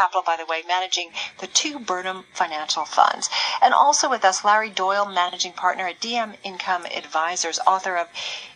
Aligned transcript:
Capital, 0.00 0.22
by 0.22 0.36
the 0.36 0.46
way, 0.46 0.62
managing 0.66 1.10
the 1.40 1.46
two 1.46 1.78
Burnham 1.78 2.24
financial 2.32 2.86
funds. 2.86 3.28
And 3.60 3.74
also 3.74 4.08
with 4.08 4.24
us, 4.24 4.42
Larry 4.42 4.70
Doyle, 4.70 5.04
managing 5.04 5.52
partner 5.52 5.86
at 5.86 6.00
DM 6.00 6.36
Income 6.42 6.86
Advisors, 6.86 7.58
author 7.66 7.96
of 7.98 8.08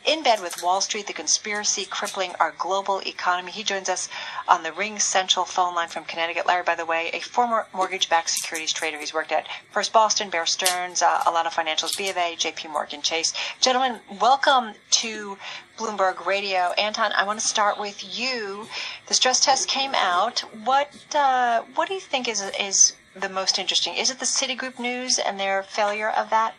In 0.06 0.22
Bed 0.22 0.40
with 0.40 0.62
Wall 0.62 0.80
Street, 0.80 1.06
The 1.06 1.12
Conspiracy 1.12 1.84
Crippling 1.84 2.32
Our 2.40 2.54
Global 2.56 3.02
Economy. 3.06 3.50
He 3.50 3.62
joins 3.62 3.90
us 3.90 4.08
on 4.48 4.62
the 4.62 4.70
RingCentral 4.70 5.46
phone 5.46 5.74
line 5.74 5.88
from 5.88 6.04
Connecticut. 6.04 6.46
Larry, 6.46 6.62
by 6.62 6.76
the 6.76 6.86
way, 6.86 7.10
a 7.12 7.20
former 7.20 7.66
mortgage-backed 7.74 8.30
securities 8.30 8.72
trader. 8.72 8.98
He's 8.98 9.12
worked 9.12 9.30
at 9.30 9.46
First 9.70 9.92
Boston, 9.92 10.30
Bear 10.30 10.46
Stearns, 10.46 11.02
uh, 11.02 11.24
a 11.26 11.30
lot 11.30 11.44
of 11.44 11.52
financials, 11.52 11.94
B 11.94 12.08
of 12.08 12.16
A, 12.16 12.36
JP 12.36 12.72
Morgan 12.72 13.02
Chase. 13.02 13.34
Gentlemen, 13.60 14.00
welcome 14.18 14.72
to 14.92 15.36
Bloomberg 15.76 16.24
Radio. 16.24 16.72
Anton, 16.78 17.12
I 17.16 17.24
want 17.24 17.40
to 17.40 17.46
start 17.46 17.78
with 17.78 18.18
you. 18.18 18.68
The 19.08 19.14
stress 19.14 19.40
test 19.40 19.68
came 19.68 19.94
out. 19.94 20.40
What 20.64 20.90
uh, 21.14 21.62
what 21.74 21.88
do 21.88 21.94
you 21.94 22.00
think 22.00 22.28
is 22.28 22.42
is 22.60 22.94
the 23.14 23.28
most 23.28 23.58
interesting? 23.58 23.94
Is 23.94 24.10
it 24.10 24.18
the 24.18 24.24
Citigroup 24.24 24.78
news 24.78 25.18
and 25.18 25.38
their 25.38 25.62
failure 25.62 26.10
of 26.10 26.30
that? 26.30 26.54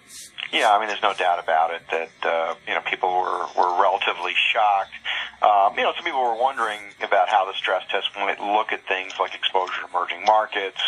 Yeah, 0.52 0.72
I 0.72 0.80
mean, 0.80 0.88
there's 0.88 1.02
no 1.02 1.14
doubt 1.14 1.40
about 1.44 1.74
it 1.74 1.82
that 1.92 2.30
uh, 2.30 2.56
you 2.68 2.74
know 2.74 2.82
people 2.82 3.10
were 3.10 3.48
were 3.58 3.82
relatively 3.82 4.34
shocked. 4.36 4.94
Um, 5.42 5.78
you 5.78 5.84
know, 5.84 5.94
some 5.96 6.04
people 6.04 6.22
were 6.22 6.40
wondering 6.42 6.80
about 7.04 7.30
how 7.30 7.46
the 7.46 7.54
stress 7.54 7.84
test 7.90 8.10
might 8.16 8.40
look 8.40 8.72
at 8.72 8.86
things 8.88 9.14
like 9.20 9.36
exposure 9.36 9.82
to 9.82 9.88
emerging 9.90 10.24
markets 10.26 10.82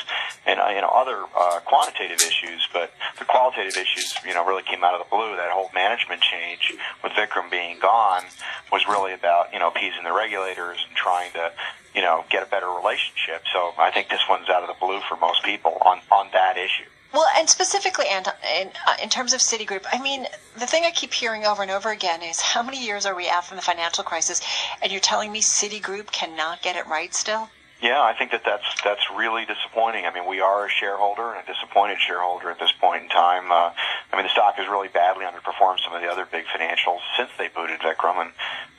and 0.47 0.59
uh, 0.59 0.69
you 0.73 0.81
know 0.81 0.87
other 0.87 1.25
uh, 1.37 1.59
quantitative 1.65 2.21
issues, 2.21 2.67
but 2.73 2.91
the 3.19 3.25
qualitative 3.25 3.75
issues, 3.75 4.15
you 4.25 4.33
know, 4.33 4.45
really 4.45 4.63
came 4.63 4.83
out 4.83 4.95
of 4.95 5.05
the 5.05 5.09
blue. 5.13 5.35
That 5.35 5.51
whole 5.51 5.69
management 5.75 6.21
change 6.21 6.73
with 7.03 7.11
Vikram 7.11 7.51
being 7.51 7.79
gone 7.79 8.23
was 8.71 8.87
really 8.87 9.13
about 9.13 9.53
you 9.53 9.59
know 9.59 9.67
appeasing 9.67 10.03
the 10.03 10.13
regulators 10.13 10.79
and 10.87 10.95
trying 10.95 11.31
to 11.33 11.51
you 11.93 12.01
know 12.01 12.23
get 12.29 12.41
a 12.41 12.49
better 12.49 12.69
relationship. 12.69 13.43
So 13.53 13.73
I 13.77 13.91
think 13.91 14.09
this 14.09 14.23
one's 14.29 14.49
out 14.49 14.63
of 14.63 14.69
the 14.69 14.79
blue 14.79 15.01
for 15.07 15.17
most 15.17 15.43
people 15.43 15.77
on 15.85 15.99
on 16.11 16.29
that 16.33 16.57
issue. 16.57 16.89
Well, 17.13 17.25
and 17.37 17.49
specifically, 17.49 18.05
and 18.11 18.27
in, 18.59 18.69
uh, 18.85 18.95
in 19.01 19.09
terms 19.09 19.31
of 19.31 19.39
Citigroup, 19.39 19.85
I 19.91 20.01
mean, 20.01 20.27
the 20.59 20.67
thing 20.67 20.83
I 20.83 20.91
keep 20.91 21.13
hearing 21.13 21.45
over 21.45 21.61
and 21.61 21.71
over 21.71 21.89
again 21.89 22.21
is 22.21 22.41
how 22.41 22.61
many 22.61 22.83
years 22.83 23.05
are 23.05 23.15
we 23.15 23.29
out 23.29 23.45
from 23.45 23.55
the 23.55 23.63
financial 23.63 24.03
crisis, 24.03 24.41
and 24.81 24.91
you're 24.91 25.01
telling 25.01 25.31
me 25.31 25.41
Citigroup 25.41 26.11
cannot 26.11 26.61
get 26.61 26.75
it 26.75 26.85
right 26.85 27.13
still? 27.15 27.49
Yeah, 27.81 28.01
I 28.01 28.13
think 28.17 28.31
that 28.31 28.41
that's 28.43 28.65
that's 28.83 29.05
really 29.15 29.45
disappointing. 29.45 30.05
I 30.05 30.13
mean, 30.13 30.25
we 30.25 30.41
are 30.41 30.65
a 30.65 30.69
shareholder 30.69 31.33
and 31.33 31.43
a 31.43 31.45
disappointed 31.45 31.99
shareholder 32.01 32.49
at 32.49 32.57
this 32.57 32.71
point 32.71 33.03
in 33.03 33.09
time. 33.09 33.51
Uh, 33.51 33.69
I 34.11 34.15
mean, 34.15 34.23
the 34.23 34.33
stock 34.33 34.55
has 34.55 34.67
really 34.67 34.87
badly 34.87 35.25
underperformed 35.25 35.85
some 35.85 35.93
of 35.93 36.01
the 36.01 36.09
other 36.09 36.25
big 36.25 36.45
financials 36.45 37.05
since 37.15 37.29
they 37.37 37.49
booted 37.49 37.79
Vikram, 37.81 38.17
and 38.17 38.31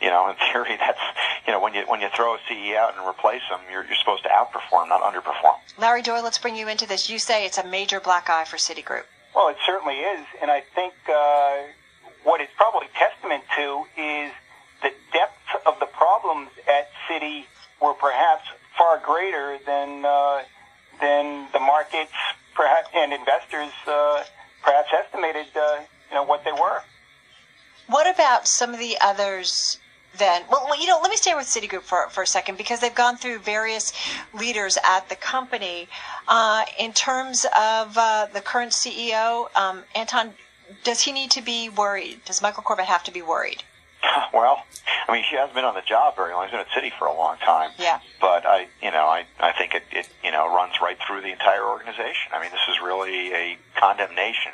you 0.02 0.10
know, 0.10 0.28
in 0.28 0.36
theory, 0.50 0.76
that's 0.80 0.98
you 1.46 1.52
know, 1.52 1.60
when 1.60 1.74
you 1.74 1.84
when 1.86 2.00
you 2.00 2.08
throw 2.14 2.34
a 2.34 2.38
CE 2.48 2.74
out 2.74 2.98
and 2.98 3.06
replace 3.06 3.42
them, 3.48 3.60
you're 3.70 3.84
you're 3.84 3.94
supposed 3.94 4.24
to 4.24 4.30
outperform, 4.30 4.88
not 4.88 5.02
underperform. 5.02 5.62
Larry 5.78 6.02
Doyle, 6.02 6.24
let's 6.24 6.38
bring 6.38 6.56
you 6.56 6.66
into 6.66 6.86
this. 6.86 7.08
You 7.08 7.20
say 7.20 7.46
it's 7.46 7.58
a 7.58 7.66
major 7.66 8.00
black 8.00 8.28
eye 8.28 8.44
for 8.44 8.56
Citigroup. 8.56 9.04
Well, 9.34 9.48
it 9.48 9.58
certainly 9.64 9.94
is, 9.94 10.26
and 10.42 10.50
I 10.50 10.62
think 10.74 10.94
uh, 11.08 11.70
what 12.24 12.40
it's 12.40 12.52
probably 12.56 12.88
testament 12.98 13.44
to 13.54 13.84
is 13.96 14.32
the 14.82 14.90
depth 15.12 15.38
of 15.66 15.78
the 15.78 15.86
problems 15.86 16.50
at 16.66 16.88
Citi 17.08 17.44
were 17.80 17.94
perhaps 17.94 18.48
far 18.78 18.98
greater 18.98 19.58
than 19.66 20.04
uh, 20.04 20.42
than 21.00 21.48
the 21.52 21.60
markets 21.60 22.12
perhaps 22.54 22.88
and 22.94 23.12
investors 23.12 23.72
uh, 23.86 24.24
perhaps 24.62 24.88
estimated. 24.92 25.46
Uh, 25.54 25.80
you 26.08 26.14
know 26.14 26.24
what 26.24 26.44
they 26.44 26.52
were. 26.52 26.82
What 27.88 28.12
about 28.12 28.46
some 28.46 28.72
of 28.72 28.80
the 28.80 28.96
others? 29.00 29.78
Then, 30.16 30.42
well, 30.50 30.78
you 30.80 30.86
know, 30.86 30.98
let 31.00 31.10
me 31.10 31.16
stay 31.16 31.34
with 31.34 31.46
Citigroup 31.46 31.82
for, 31.82 32.08
for 32.08 32.22
a 32.22 32.26
second 32.26 32.58
because 32.58 32.80
they've 32.80 32.94
gone 32.94 33.16
through 33.16 33.38
various 33.38 33.92
leaders 34.32 34.76
at 34.82 35.08
the 35.08 35.14
company. 35.14 35.86
Uh, 36.26 36.64
in 36.78 36.92
terms 36.92 37.44
of 37.56 37.96
uh, 37.96 38.26
the 38.32 38.40
current 38.40 38.72
CEO, 38.72 39.54
um, 39.54 39.84
Anton, 39.94 40.32
does 40.82 41.02
he 41.02 41.12
need 41.12 41.30
to 41.32 41.42
be 41.42 41.68
worried? 41.68 42.24
Does 42.24 42.42
Michael 42.42 42.64
Corbat 42.64 42.86
have 42.86 43.04
to 43.04 43.12
be 43.12 43.22
worried? 43.22 43.62
Well, 44.32 44.64
I 45.08 45.12
mean, 45.12 45.24
she 45.28 45.36
hasn't 45.36 45.54
been 45.54 45.64
on 45.64 45.74
the 45.74 45.82
job 45.82 46.16
very 46.16 46.34
long. 46.34 46.46
She's 46.46 46.52
been 46.52 46.60
at 46.60 46.68
Citi 46.68 46.92
for 46.98 47.06
a 47.06 47.14
long 47.14 47.38
time. 47.38 47.70
Yeah. 47.78 48.00
But 48.20 48.46
I, 48.46 48.68
you 48.82 48.90
know, 48.90 49.06
I, 49.06 49.24
I 49.40 49.52
think 49.52 49.74
it, 49.74 49.84
it, 49.90 50.08
you 50.22 50.30
know, 50.30 50.54
runs 50.54 50.74
right 50.82 50.98
through 51.06 51.22
the 51.22 51.32
entire 51.32 51.64
organization. 51.64 52.32
I 52.32 52.40
mean, 52.40 52.50
this 52.50 52.60
is 52.68 52.80
really 52.82 53.32
a 53.32 53.58
condemnation. 53.76 54.52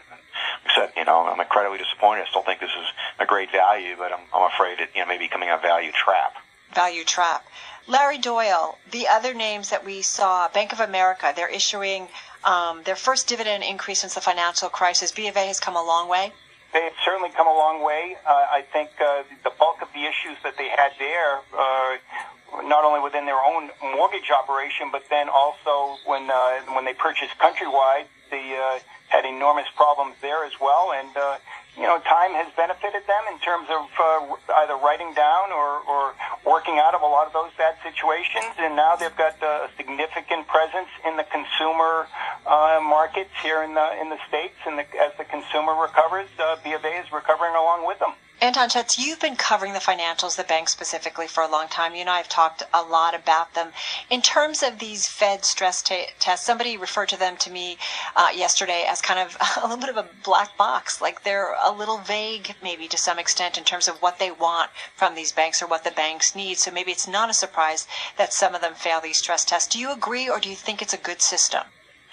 Except, 0.65 0.97
you 0.97 1.05
know, 1.05 1.27
I'm 1.27 1.41
incredibly 1.41 1.79
disappointed. 1.79 2.23
I 2.23 2.31
still 2.31 2.43
think 2.43 2.61
this 2.61 2.71
is 2.71 2.89
a 3.19 3.27
great 3.27 3.51
value, 3.51 3.95
but 3.99 4.13
I'm, 4.13 4.21
I'm 4.33 4.51
afraid 4.53 4.81
it, 4.81 4.91
you 4.95 5.03
know, 5.03 5.09
may 5.09 5.19
be 5.19 5.27
becoming 5.27 5.51
a 5.51 5.59
value 5.59 5.93
trap. 5.93 6.35
Value 6.75 7.05
trap. 7.05 7.45
Larry 7.87 8.19
Doyle, 8.19 8.79
the 8.91 9.07
other 9.09 9.35
names 9.35 9.71
that 9.71 9.85
we 9.85 10.03
saw, 10.03 10.49
Bank 10.49 10.73
of 10.73 10.81
America, 10.81 11.33
they're 11.37 11.49
issuing 11.49 12.09
um, 12.45 12.83
their 12.85 12.97
first 12.97 13.29
dividend 13.29 13.63
increase 13.63 14.01
since 14.01 14.15
the 14.15 14.21
financial 14.21 14.69
crisis. 14.69 15.13
B 15.13 15.29
of 15.29 15.37
A 15.37 15.47
has 15.47 15.61
come 15.61 15.77
a 15.77 15.85
long 15.85 16.09
way. 16.09 16.33
They've 16.75 16.91
certainly 17.05 17.31
come 17.31 17.47
a 17.47 17.55
long 17.55 17.85
way. 17.85 18.17
Uh, 18.27 18.47
I 18.51 18.63
think 18.73 18.91
uh, 19.01 19.23
the 19.45 19.53
bulk 19.59 19.81
of 19.81 19.89
the 19.95 20.03
issues 20.11 20.37
that 20.43 20.59
they 20.59 20.69
had 20.69 20.91
there, 20.99 21.39
uh, 21.57 22.67
not 22.67 22.85
only 22.85 22.99
within 23.01 23.27
their 23.27 23.39
own 23.39 23.71
mortgage 23.95 24.29
operation, 24.35 24.89
but 24.91 25.05
then 25.09 25.29
also 25.29 25.97
when 26.05 26.29
uh, 26.29 26.75
when 26.75 26.85
they 26.85 26.95
purchased 26.95 27.39
Countrywide, 27.39 28.07
they 28.33 28.59
uh, 28.59 28.81
had 29.07 29.25
enormous 29.25 29.71
problems 29.77 30.17
there 30.21 30.45
as 30.45 30.59
well. 30.61 30.93
And 30.93 31.17
uh, 31.17 31.39
you 31.77 31.83
know, 31.83 31.99
time 32.07 32.33
has 32.39 32.47
benefited 32.55 33.03
them 33.07 33.25
in 33.33 33.39
terms 33.43 33.67
of 33.67 33.91
uh, 33.99 34.63
either 34.63 34.79
writing 34.79 35.13
down 35.15 35.51
or, 35.51 35.83
or 35.91 36.15
working 36.47 36.79
out 36.79 36.95
of 36.95 37.03
a 37.03 37.07
lot 37.07 37.27
of 37.27 37.33
those 37.33 37.51
bad 37.59 37.75
situations. 37.83 38.55
And 38.59 38.77
now 38.77 38.95
they've 38.95 39.17
got 39.17 39.43
a 39.43 39.69
significant 39.77 40.47
presence 40.47 40.89
in 41.07 41.17
the 41.17 41.27
consumer 41.27 42.07
uh, 42.47 42.79
markets 42.79 43.35
here 43.43 43.63
in 43.63 43.75
the 43.75 44.01
in 44.01 44.09
the 44.09 44.19
states. 44.29 44.59
And 44.67 44.79
the, 44.79 44.87
as 45.03 45.13
the 45.19 45.25
consumer 45.25 45.75
recovers, 45.75 46.31
uh, 46.39 46.57
B 46.63 46.73
of 46.73 46.85
A 46.85 46.95
is 47.03 47.11
recovering 47.11 47.55
along 47.55 47.87
with 47.87 47.99
them. 47.99 48.15
Anton 48.45 48.69
Schutz, 48.69 48.99
you've 48.99 49.21
been 49.21 49.37
covering 49.37 49.73
the 49.73 49.79
financials, 49.79 50.37
the 50.37 50.45
banks 50.45 50.71
specifically, 50.71 51.27
for 51.27 51.43
a 51.43 51.51
long 51.51 51.67
time. 51.67 51.95
You 51.95 52.03
and 52.03 52.11
I 52.11 52.19
have 52.19 52.29
talked 52.29 52.63
a 52.75 52.83
lot 52.83 53.15
about 53.15 53.55
them. 53.55 53.73
In 54.11 54.21
terms 54.21 54.63
of 54.63 54.81
these 54.81 55.09
Fed 55.09 55.47
stress 55.47 55.81
t- 55.81 56.09
tests, 56.19 56.45
somebody 56.45 56.77
referred 56.77 57.09
to 57.09 57.19
them 57.19 57.39
to 57.39 57.51
me 57.51 57.79
uh, 58.15 58.29
yesterday 58.35 58.85
as 58.87 59.01
kind 59.01 59.19
of 59.19 59.39
a 59.63 59.67
little 59.67 59.79
bit 59.81 59.89
of 59.89 59.97
a 59.97 60.11
black 60.23 60.59
box. 60.59 61.01
Like 61.01 61.25
they're 61.25 61.57
a 61.65 61.73
little 61.73 61.97
vague, 61.97 62.55
maybe 62.63 62.87
to 62.89 62.99
some 62.99 63.19
extent, 63.19 63.57
in 63.57 63.65
terms 63.65 63.89
of 63.89 64.03
what 64.03 64.19
they 64.19 64.31
want 64.31 64.71
from 64.95 65.15
these 65.15 65.33
banks 65.33 65.63
or 65.63 65.67
what 65.67 65.83
the 65.83 65.91
banks 65.91 66.37
need. 66.37 66.59
So 66.59 66.71
maybe 66.71 66.93
it's 66.93 67.09
not 67.09 67.31
a 67.31 67.35
surprise 67.35 67.89
that 68.19 68.35
some 68.35 68.55
of 68.55 68.61
them 68.61 68.75
fail 68.75 69.01
these 69.01 69.21
stress 69.21 69.47
tests. 69.47 69.73
Do 69.73 69.79
you 69.79 69.91
agree, 69.91 70.29
or 70.29 70.39
do 70.39 70.51
you 70.51 70.57
think 70.57 70.83
it's 70.83 70.93
a 70.93 70.99
good 70.99 71.23
system? 71.23 71.63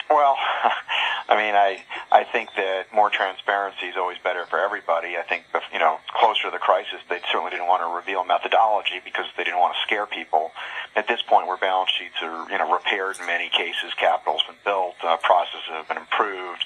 Well, 0.09 0.37
I 1.31 1.39
mean, 1.39 1.55
I 1.55 1.79
I 2.11 2.25
think 2.25 2.49
that 2.57 2.91
more 2.93 3.09
transparency 3.09 3.87
is 3.87 3.95
always 3.95 4.17
better 4.19 4.45
for 4.47 4.59
everybody. 4.59 5.15
I 5.15 5.23
think, 5.23 5.45
you 5.71 5.79
know, 5.79 5.97
closer 6.11 6.43
to 6.43 6.51
the 6.51 6.59
crisis, 6.59 6.99
they 7.07 7.23
certainly 7.31 7.51
didn't 7.51 7.71
want 7.71 7.87
to 7.87 7.87
reveal 7.87 8.25
methodology 8.25 8.99
because 8.99 9.31
they 9.37 9.45
didn't 9.45 9.59
want 9.59 9.73
to 9.73 9.81
scare 9.87 10.05
people. 10.05 10.51
At 10.93 11.07
this 11.07 11.21
point, 11.23 11.47
where 11.47 11.55
balance 11.55 11.89
sheets 11.95 12.19
are, 12.21 12.51
you 12.51 12.57
know, 12.59 12.67
repaired 12.67 13.15
in 13.15 13.25
many 13.25 13.47
cases, 13.47 13.95
capital's 13.95 14.43
been 14.43 14.59
built, 14.65 14.99
uh, 15.07 15.15
processes 15.23 15.71
have 15.71 15.87
been 15.87 16.03
improved. 16.03 16.65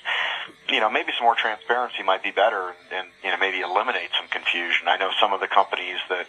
You 0.67 0.79
know, 0.81 0.89
maybe 0.89 1.13
some 1.13 1.29
more 1.29 1.37
transparency 1.37 2.01
might 2.01 2.23
be 2.23 2.31
better, 2.31 2.73
and, 2.73 3.05
and 3.05 3.07
you 3.21 3.29
know, 3.29 3.37
maybe 3.37 3.61
eliminate 3.61 4.09
some 4.17 4.27
confusion. 4.33 4.89
I 4.89 4.97
know 4.97 5.13
some 5.21 5.29
of 5.31 5.45
the 5.45 5.47
companies 5.47 6.01
that 6.09 6.25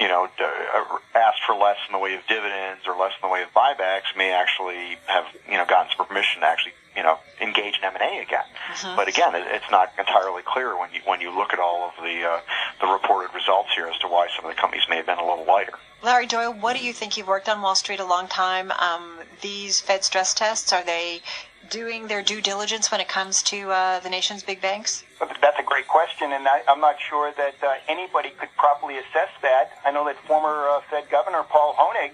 you 0.00 0.08
know, 0.08 0.26
uh, 0.26 0.98
asked 1.14 1.42
for 1.46 1.54
less 1.54 1.76
in 1.86 1.92
the 1.92 1.98
way 1.98 2.14
of 2.14 2.26
dividends 2.26 2.82
or 2.86 2.96
less 2.98 3.12
in 3.22 3.28
the 3.28 3.32
way 3.32 3.42
of 3.42 3.52
buybacks 3.54 4.16
may 4.16 4.32
actually 4.32 4.98
have, 5.06 5.26
you 5.46 5.56
know, 5.56 5.64
gotten 5.66 5.92
some 5.96 6.06
permission 6.06 6.40
to 6.40 6.46
actually, 6.46 6.72
you 6.96 7.02
know, 7.02 7.18
engage 7.40 7.78
in 7.78 7.84
M&A 7.84 8.22
again. 8.22 8.44
Mm-hmm. 8.72 8.96
But 8.96 9.08
again, 9.08 9.32
it's 9.34 9.70
not 9.70 9.92
entirely 9.98 10.42
clear 10.44 10.78
when 10.78 10.90
you, 10.92 11.00
when 11.04 11.20
you 11.20 11.30
look 11.30 11.52
at 11.52 11.58
all 11.58 11.88
of 11.88 12.02
the, 12.02 12.24
uh, 12.24 12.40
the 12.80 12.86
reported 12.86 13.34
results 13.34 13.70
here 13.74 13.86
as 13.86 13.98
to 13.98 14.08
why 14.08 14.28
some 14.36 14.44
of 14.44 14.54
the 14.54 14.60
companies 14.60 14.84
may 14.88 14.96
have 14.96 15.06
been 15.06 15.18
a 15.18 15.26
little 15.26 15.44
lighter. 15.44 15.74
Larry 16.02 16.26
Doyle, 16.26 16.52
what 16.52 16.76
do 16.76 16.84
you 16.84 16.92
think? 16.92 17.16
You've 17.16 17.28
worked 17.28 17.48
on 17.48 17.62
Wall 17.62 17.76
Street 17.76 18.00
a 18.00 18.04
long 18.04 18.26
time. 18.26 18.72
Um, 18.72 19.20
these 19.40 19.80
Fed 19.80 20.04
stress 20.04 20.34
tests, 20.34 20.72
are 20.72 20.82
they 20.84 21.22
doing 21.70 22.08
their 22.08 22.22
due 22.22 22.40
diligence 22.40 22.90
when 22.90 23.00
it 23.00 23.08
comes 23.08 23.42
to 23.44 23.70
uh, 23.70 24.00
the 24.00 24.10
nation's 24.10 24.42
big 24.42 24.60
banks? 24.60 25.04
That's 25.40 25.58
a 25.58 25.62
great 25.62 25.86
question, 25.86 26.32
and 26.32 26.46
I, 26.48 26.62
am 26.66 26.80
not 26.80 26.96
sure 27.00 27.32
that 27.36 27.54
uh, 27.62 27.74
anybody 27.88 28.30
could 28.30 28.48
properly 28.56 28.98
assess 28.98 29.30
that. 29.42 29.78
I 29.84 29.92
know 29.92 30.04
that 30.06 30.16
former 30.26 30.68
uh, 30.68 30.80
Fed 30.90 31.08
Governor 31.10 31.44
Paul 31.44 31.74
Hoenig, 31.78 32.12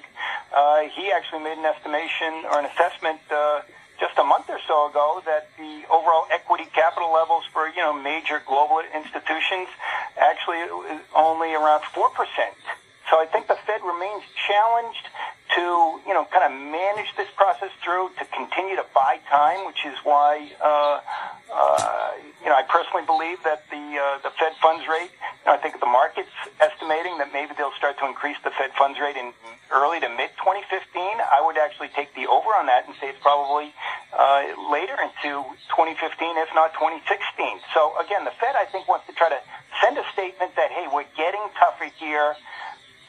uh, 0.55 0.89
he 0.95 1.11
actually 1.11 1.43
made 1.45 1.59
an 1.59 1.65
estimation 1.65 2.45
or 2.53 2.59
an 2.59 2.67
assessment 2.67 3.21
uh, 3.31 3.63
just 4.01 4.17
a 4.19 4.25
month 4.25 4.49
or 4.49 4.61
so 4.67 4.89
ago 4.89 5.23
that 5.27 5.51
the 5.59 5.83
overall 5.91 6.27
equity 6.31 6.67
capital 6.73 7.13
levels 7.13 7.45
for 7.53 7.69
you 7.69 7.83
know 7.83 7.93
major 7.93 8.43
global 8.47 8.81
institutions 8.95 9.69
actually 10.17 10.63
only 11.15 11.55
around 11.55 11.83
four 11.95 12.11
percent. 12.11 12.57
So 13.11 13.19
I 13.19 13.27
think 13.27 13.49
the 13.49 13.57
Fed 13.67 13.81
remains 13.83 14.23
challenged 14.47 15.09
to, 15.57 15.65
you 16.07 16.13
know, 16.13 16.29
kind 16.29 16.45
of 16.45 16.53
manage 16.53 17.09
this 17.17 17.29
process 17.37 17.71
through, 17.83 18.11
to 18.19 18.25
continue 18.37 18.77
to 18.77 18.85
buy 18.95 19.19
time, 19.31 19.65
which 19.67 19.81
is 19.87 19.97
why, 20.05 20.53
uh, 20.61 21.01
uh, 21.51 22.11
you 22.43 22.49
know, 22.53 22.55
I 22.55 22.65
personally 22.69 23.07
believe 23.07 23.43
that 23.45 23.65
the 23.71 23.81
uh, 23.97 24.19
the 24.23 24.31
Fed 24.37 24.53
funds 24.61 24.85
rate. 24.87 25.11
I 25.49 25.57
think 25.57 25.81
the 25.81 25.89
market's 25.89 26.31
estimating 26.61 27.19
that 27.19 27.33
maybe 27.33 27.57
they'll 27.57 27.77
start 27.77 27.99
to 27.99 28.07
increase 28.07 28.37
the 28.45 28.51
Fed 28.51 28.71
funds 28.77 29.01
rate 29.01 29.17
in 29.17 29.33
early 29.73 30.01
to 30.01 30.09
mid 30.09 30.31
2015. 30.37 30.69
I 31.01 31.41
would 31.41 31.57
actually 31.57 31.79
actually 31.79 31.95
take 31.95 32.15
the 32.15 32.27
over 32.27 32.49
on 32.59 32.67
that 32.67 32.87
and 32.87 32.95
say 33.01 33.09
it's 33.09 33.21
probably 33.21 33.73
uh, 34.17 34.43
later 34.71 34.97
into 35.01 35.45
2015, 35.71 36.37
if 36.39 36.49
not 36.55 36.73
2016. 36.75 37.61
So 37.75 37.95
again, 38.01 38.25
the 38.25 38.33
Fed, 38.41 38.55
I 38.59 38.65
think, 38.65 38.89
wants 38.89 39.07
to 39.07 39.13
try 39.13 39.29
to 39.29 39.39
send 39.83 39.99
a 39.99 40.05
statement 40.13 40.57
that, 40.57 40.71
hey, 40.71 40.87
we're 40.93 41.09
getting 41.17 41.43
tougher 41.59 41.91
here, 41.99 42.35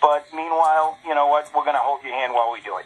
but 0.01 0.27
meanwhile, 0.33 0.97
you 1.05 1.15
know 1.15 1.27
what, 1.27 1.49
we're 1.55 1.63
going 1.63 1.75
to 1.75 1.81
hold 1.81 2.03
your 2.03 2.13
hand 2.13 2.33
while 2.33 2.51
we 2.51 2.61
do 2.61 2.77
it. 2.77 2.85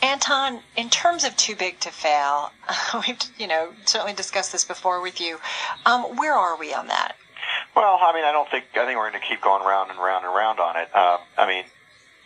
Anton, 0.00 0.60
in 0.76 0.88
terms 0.90 1.24
of 1.24 1.36
too 1.36 1.56
big 1.56 1.80
to 1.80 1.90
fail, 1.90 2.52
we've 3.06 3.18
you 3.36 3.48
know 3.48 3.72
certainly 3.84 4.14
discussed 4.14 4.52
this 4.52 4.64
before 4.64 5.00
with 5.02 5.20
you. 5.20 5.38
Um, 5.86 6.16
where 6.16 6.34
are 6.34 6.56
we 6.56 6.72
on 6.72 6.86
that? 6.86 7.16
Well, 7.78 7.96
I 8.02 8.12
mean, 8.12 8.24
I 8.24 8.32
don't 8.32 8.50
think 8.50 8.64
I 8.74 8.84
think 8.86 8.98
we're 8.98 9.08
going 9.08 9.22
to 9.22 9.28
keep 9.28 9.40
going 9.40 9.62
round 9.62 9.92
and 9.92 10.00
round 10.00 10.26
and 10.26 10.34
round 10.34 10.58
on 10.58 10.74
it. 10.76 10.90
Um, 10.90 11.20
I 11.38 11.46
mean, 11.46 11.62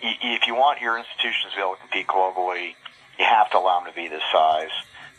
y- 0.02 0.16
if 0.40 0.46
you 0.46 0.54
want 0.54 0.80
your 0.80 0.96
institutions 0.96 1.52
to 1.52 1.56
be 1.56 1.60
able 1.60 1.74
to 1.74 1.80
compete 1.84 2.06
globally, 2.06 2.72
you 3.18 3.26
have 3.28 3.50
to 3.50 3.58
allow 3.58 3.80
them 3.80 3.92
to 3.92 3.94
be 3.94 4.08
this 4.08 4.24
size. 4.32 4.72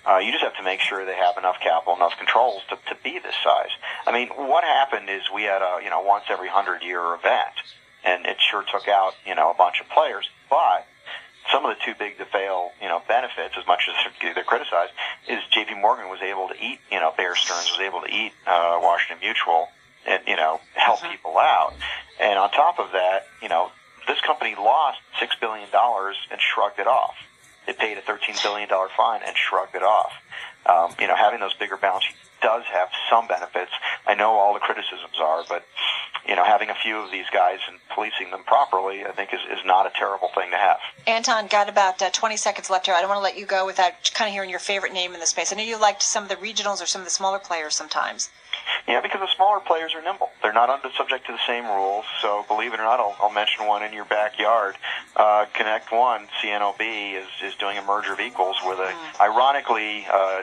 Uh, 0.10 0.18
you 0.18 0.32
just 0.32 0.44
have 0.44 0.58
to 0.58 0.64
make 0.64 0.80
sure 0.80 1.06
they 1.06 1.14
have 1.14 1.38
enough 1.38 1.58
capital, 1.62 1.96
enough 1.96 2.18
controls 2.18 2.64
to, 2.70 2.82
to 2.90 2.98
be 3.04 3.20
this 3.20 3.36
size. 3.46 3.70
I 4.08 4.12
mean, 4.12 4.30
what 4.34 4.64
happened 4.64 5.08
is 5.08 5.22
we 5.30 5.44
had 5.44 5.62
a 5.62 5.78
you 5.84 5.92
know 5.92 6.02
once 6.02 6.26
every 6.32 6.50
hundred 6.50 6.82
year 6.82 7.14
event, 7.14 7.54
and 8.04 8.26
it 8.26 8.42
sure 8.42 8.66
took 8.66 8.88
out 8.88 9.14
you 9.30 9.36
know 9.36 9.52
a 9.52 9.54
bunch 9.54 9.82
of 9.82 9.88
players, 9.94 10.26
but 10.50 10.88
some 11.52 11.64
of 11.64 11.78
the 11.78 11.86
too 11.86 11.94
big 11.94 12.18
to 12.18 12.26
fail, 12.26 12.72
you 12.82 12.88
know, 12.88 13.04
benefits 13.08 13.54
as 13.54 13.68
much 13.68 13.86
as 13.86 13.94
they're 14.34 14.44
criticized 14.44 14.94
is 15.30 15.44
J.P. 15.52 15.76
Morgan 15.76 16.10
was 16.10 16.22
able 16.24 16.48
to 16.48 16.56
eat, 16.56 16.80
you 16.90 17.00
know, 17.00 17.14
Bear 17.18 17.36
Stearns 17.36 17.70
was 17.70 17.82
able 17.86 18.00
to 18.00 18.08
eat 18.08 18.32
uh, 18.48 18.80
Washington 18.82 19.20
Mutual 19.22 19.68
and 20.08 20.22
you 20.28 20.36
know 20.36 20.60
help 20.74 21.00
mm-hmm. 21.00 21.12
people 21.12 21.38
out. 21.38 21.74
And 22.22 22.38
on 22.38 22.52
top 22.52 22.80
of 22.80 22.92
that, 22.92 23.28
you 23.42 23.50
know, 23.50 23.72
this 24.08 24.22
company 24.22 24.56
lost 24.56 25.00
six 25.20 25.36
billion 25.40 25.70
dollars 25.72 26.16
and 26.32 26.40
shrugged 26.40 26.80
it 26.80 26.88
off. 26.88 27.16
It 27.68 27.78
paid 27.78 27.98
a 27.98 28.02
thirteen 28.02 28.36
billion 28.44 28.70
dollar 28.70 28.90
fine 28.96 29.22
and 29.26 29.36
shrugged 29.36 29.76
it 29.76 29.84
off. 29.84 30.14
Um, 30.66 30.96
you 31.00 31.08
know, 31.08 31.16
having 31.16 31.40
those 31.40 31.54
bigger 31.54 31.78
balance 31.78 32.06
sheets 32.06 32.20
does 32.42 32.64
have 32.66 32.90
some 33.10 33.28
benefits. 33.28 33.72
I 34.06 34.16
know 34.16 34.32
all 34.32 34.54
the 34.54 34.60
criticisms 34.60 35.16
are, 35.20 35.44
but 35.48 35.66
you 36.28 36.36
know, 36.36 36.44
having 36.44 36.70
a 36.70 36.76
few 36.76 36.98
of 36.98 37.12
these 37.12 37.26
guys 37.34 37.60
and 37.68 37.80
policing 37.94 38.32
them 38.32 38.44
properly, 38.44 39.06
I 39.06 39.12
think, 39.12 39.34
is, 39.34 39.40
is 39.52 39.66
not 39.66 39.86
a 39.86 39.92
terrible 39.98 40.30
thing 40.36 40.52
to 40.52 40.58
have. 40.58 40.78
Anton, 41.06 41.48
got 41.48 41.68
about 41.68 42.02
uh, 42.02 42.10
20 42.12 42.38
seconds 42.38 42.70
left 42.70 42.86
here. 42.86 42.96
I 42.96 43.02
don't 43.02 43.10
want 43.10 43.20
to 43.20 43.24
let 43.24 43.38
you 43.38 43.46
go 43.46 43.66
without 43.66 43.94
kind 44.14 44.30
of 44.30 44.34
hearing 44.34 44.50
your 44.50 44.60
favorite 44.60 44.94
name 44.94 45.14
in 45.14 45.20
the 45.20 45.26
space. 45.26 45.52
I 45.52 45.56
know 45.56 45.64
you 45.64 45.80
liked 45.80 46.04
some 46.04 46.24
of 46.24 46.30
the 46.30 46.36
regionals 46.36 46.82
or 46.82 46.86
some 46.86 47.02
of 47.02 47.06
the 47.06 47.12
smaller 47.12 47.40
players 47.40 47.76
sometimes. 47.76 48.30
Yeah, 48.88 49.02
because 49.02 49.22
the 49.22 49.34
smaller 49.36 49.60
players 49.60 49.94
are 49.96 50.02
nimble. 50.02 50.30
They're 50.42 50.54
not 50.54 50.70
under 50.70 50.90
subject 50.98 51.26
to 51.28 51.32
the 51.32 51.46
same 51.48 51.66
rules. 51.66 52.06
So 52.22 52.46
believe 52.48 52.74
it 52.74 52.80
or 52.80 52.84
not, 52.84 53.00
I'll, 53.00 53.16
I'll 53.22 53.32
mention 53.32 53.66
one 53.66 53.84
in 53.84 53.94
your 53.94 54.06
backyard. 54.06 54.76
Uh, 55.16 55.46
ConnectOne, 55.54 56.28
CNOB, 56.42 57.22
is, 57.22 57.28
is 57.44 57.56
doing 57.56 57.78
a 57.78 57.84
merger 57.84 58.14
of 58.14 58.20
equals 58.20 58.58
with 58.66 58.80
a, 58.80 58.92
mm. 58.92 59.22
ironically, 59.22 60.06
uh, 60.12 60.42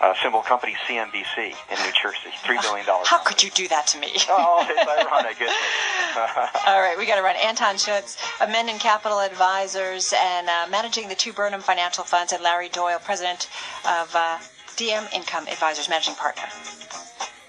uh, 0.00 0.14
symbol 0.22 0.42
company 0.42 0.76
CNBC 0.86 1.36
in 1.36 1.84
New 1.84 1.92
Jersey. 2.00 2.30
$3 2.44 2.62
billion. 2.62 2.86
How 3.04 3.18
could 3.18 3.42
you 3.42 3.50
do 3.50 3.68
that 3.68 3.86
to 3.88 3.98
me? 3.98 4.08
oh, 4.28 4.64
it's 4.68 5.06
ironic, 5.06 5.36
isn't 5.40 5.48
it? 5.48 6.50
All 6.66 6.80
right, 6.80 6.96
we 6.98 7.06
got 7.06 7.16
to 7.16 7.22
run. 7.22 7.36
Anton 7.36 7.76
Schutz, 7.76 8.16
Mendon 8.40 8.78
Capital 8.78 9.20
Advisors, 9.20 10.14
and 10.16 10.48
uh, 10.48 10.66
managing 10.70 11.08
the 11.08 11.14
two 11.14 11.32
Burnham 11.32 11.60
Financial 11.60 12.04
Funds, 12.04 12.32
and 12.32 12.42
Larry 12.42 12.68
Doyle, 12.68 12.98
president 13.02 13.48
of 13.84 14.14
uh, 14.14 14.38
DM 14.76 15.12
Income 15.12 15.48
Advisors, 15.48 15.88
managing 15.88 16.14
partner. 16.14 16.44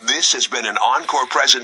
This 0.02 0.32
has 0.32 0.48
been 0.48 0.66
an 0.66 0.78
encore 0.78 1.26
presentation. 1.28 1.58